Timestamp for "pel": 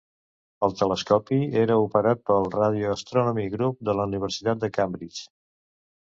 2.29-2.47